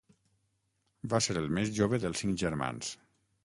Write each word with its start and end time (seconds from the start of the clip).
Va 1.11 1.21
ser 1.27 1.37
el 1.43 1.47
més 1.59 1.71
jove 1.83 2.03
dels 2.07 2.25
cinc 2.25 2.43
germans. 2.47 2.95